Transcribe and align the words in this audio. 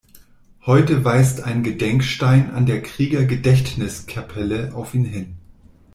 Heute 0.65 1.05
weist 1.05 1.43
ein 1.43 1.61
Gedenkstein 1.61 2.49
an 2.55 2.65
der 2.65 2.81
Kriegergedächtniskapelle 2.81 4.73
auf 4.73 4.95
ihn 4.95 5.05
hin. 5.05 5.35